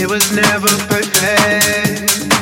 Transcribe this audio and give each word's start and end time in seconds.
It 0.00 0.08
was 0.08 0.30
never 0.30 0.68
perfect. 0.86 2.37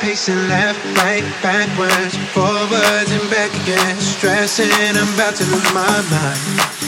Pacing 0.00 0.48
left, 0.48 0.82
right, 0.96 1.22
backwards, 1.42 2.16
forwards, 2.32 3.10
and 3.12 3.30
back 3.30 3.52
again. 3.62 3.96
Stressing, 3.96 4.70
I'm 4.96 5.12
about 5.14 5.34
to 5.36 5.44
lose 5.44 5.74
my 5.74 6.02
mind. 6.10 6.79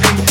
life. 0.00 0.21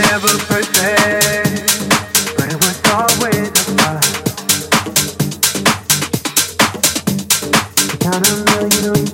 I 0.00 0.20
don't 8.20 8.44
know 8.46 8.64
you 8.64 9.07